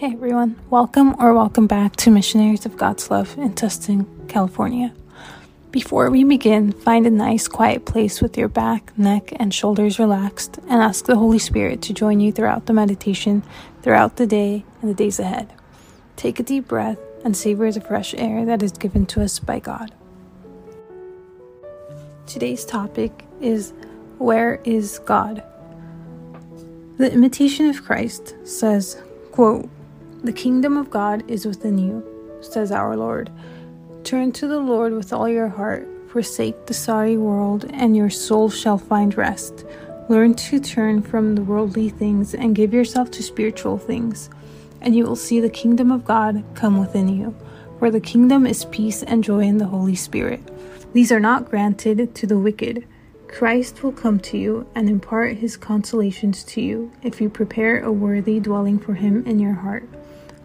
[0.00, 4.94] Hey everyone, welcome or welcome back to Missionaries of God's Love in Tustin, California.
[5.70, 10.56] Before we begin, find a nice quiet place with your back, neck, and shoulders relaxed
[10.70, 13.42] and ask the Holy Spirit to join you throughout the meditation,
[13.82, 15.52] throughout the day, and the days ahead.
[16.16, 19.58] Take a deep breath and savor the fresh air that is given to us by
[19.58, 19.92] God.
[22.26, 23.74] Today's topic is
[24.16, 25.42] Where is God?
[26.96, 28.96] The Imitation of Christ says,
[29.30, 29.68] quote,
[30.22, 32.04] the kingdom of God is within you,
[32.42, 33.30] says our Lord.
[34.04, 38.50] Turn to the Lord with all your heart, forsake the sorry world, and your soul
[38.50, 39.64] shall find rest.
[40.10, 44.28] Learn to turn from the worldly things and give yourself to spiritual things,
[44.80, 47.34] and you will see the kingdom of God come within you.
[47.78, 50.42] For the kingdom is peace and joy in the Holy Spirit.
[50.92, 52.86] These are not granted to the wicked.
[53.28, 57.92] Christ will come to you and impart his consolations to you if you prepare a
[57.92, 59.88] worthy dwelling for him in your heart.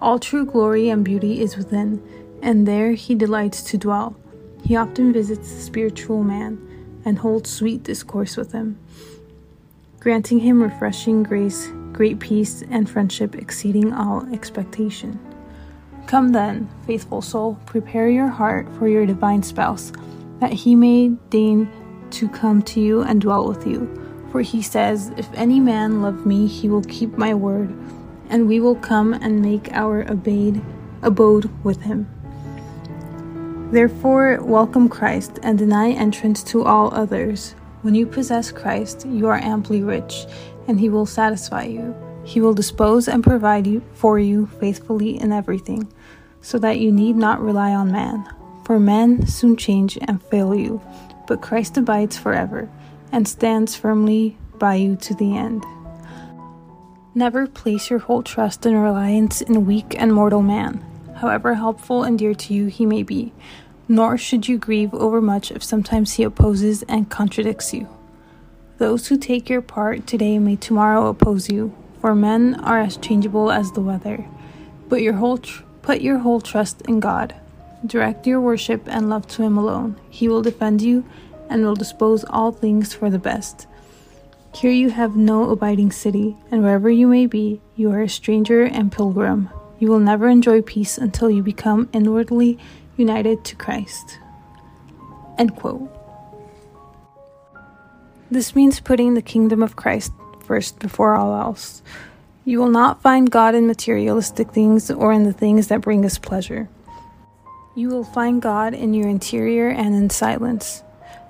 [0.00, 2.02] All true glory and beauty is within,
[2.42, 4.16] and there he delights to dwell.
[4.64, 6.58] He often visits the spiritual man
[7.04, 8.78] and holds sweet discourse with him,
[10.00, 15.18] granting him refreshing grace, great peace, and friendship exceeding all expectation.
[16.06, 19.92] Come then, faithful soul, prepare your heart for your divine spouse,
[20.40, 21.70] that he may deign
[22.10, 23.88] to come to you and dwell with you.
[24.30, 27.74] For he says, If any man love me, he will keep my word
[28.28, 30.62] and we will come and make our abode,
[31.02, 32.08] abode with him.
[33.70, 37.54] Therefore, welcome Christ and deny entrance to all others.
[37.82, 40.26] When you possess Christ, you are amply rich,
[40.68, 41.94] and he will satisfy you.
[42.24, 45.92] He will dispose and provide you for you faithfully in everything,
[46.40, 48.28] so that you need not rely on man.
[48.64, 50.80] For men soon change and fail you,
[51.26, 52.70] but Christ abides forever
[53.12, 55.64] and stands firmly by you to the end.
[57.16, 60.84] Never place your whole trust and reliance in weak and mortal man,
[61.18, 63.32] however helpful and dear to you he may be,
[63.86, 67.86] nor should you grieve overmuch if sometimes he opposes and contradicts you.
[68.78, 73.52] Those who take your part today may tomorrow oppose you, for men are as changeable
[73.52, 74.26] as the weather.
[74.88, 77.32] But your whole tr- put your whole trust in God.
[77.86, 80.00] Direct your worship and love to him alone.
[80.10, 81.04] He will defend you
[81.48, 83.68] and will dispose all things for the best.
[84.54, 88.62] Here you have no abiding city, and wherever you may be, you are a stranger
[88.62, 89.50] and pilgrim.
[89.80, 92.58] You will never enjoy peace until you become inwardly
[92.96, 94.20] united to Christ.
[95.38, 95.90] End quote.
[98.30, 100.12] This means putting the kingdom of Christ
[100.44, 101.82] first before all else.
[102.44, 106.16] You will not find God in materialistic things or in the things that bring us
[106.16, 106.68] pleasure.
[107.74, 110.84] You will find God in your interior and in silence.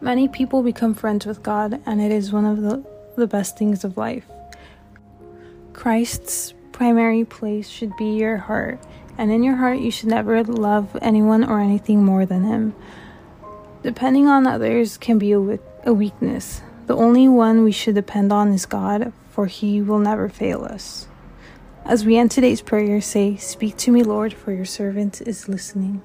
[0.00, 3.84] Many people become friends with God, and it is one of the the best things
[3.84, 4.26] of life.
[5.72, 8.80] Christ's primary place should be your heart,
[9.18, 12.74] and in your heart, you should never love anyone or anything more than Him.
[13.82, 16.62] Depending on others can be a, weakness.
[16.86, 21.08] The only one we should depend on is God, for He will never fail us.
[21.84, 26.02] As we end today's prayer, say, Speak to me, Lord, for your servant is listening.